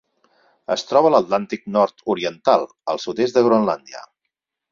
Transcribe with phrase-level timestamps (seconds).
[0.75, 2.65] Es troba a l'Atlàntic nord-oriental:
[2.95, 4.05] el sud-est de Groenlàndia.